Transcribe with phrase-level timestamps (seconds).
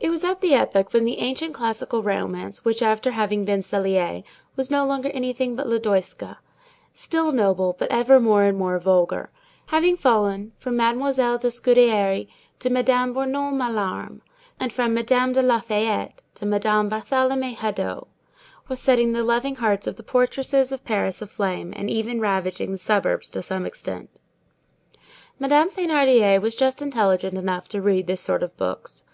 [0.00, 4.24] It was at the epoch when the ancient classical romance which, after having been Clélie,
[4.56, 6.38] was no longer anything but Lodoïska,
[6.94, 9.28] still noble, but ever more and more vulgar,
[9.66, 12.28] having fallen from Mademoiselle de Scudéri
[12.60, 14.22] to Madame Bournon Malarme,
[14.58, 18.08] and from Madame de Lafayette to Madame Barthélemy Hadot,
[18.68, 22.78] was setting the loving hearts of the portresses of Paris aflame, and even ravaging the
[22.78, 24.08] suburbs to some extent.
[25.38, 29.04] Madame Thénardier was just intelligent enough to read this sort of books.